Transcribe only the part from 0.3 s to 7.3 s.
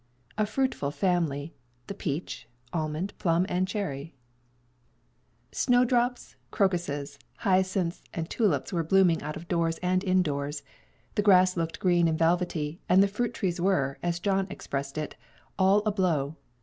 A FRUITFUL FAMILY: THE PEACH, ALMOND, PLUM AND CHERRY. Snowdrops, crocuses,